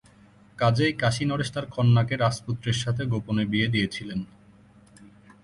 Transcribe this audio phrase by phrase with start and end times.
[0.59, 4.19] কাজেই কাশী নরেশ তার কন্যাকে রাজপুত্রের সাথে গোপনে বিয়ে দিয়েছিলেন।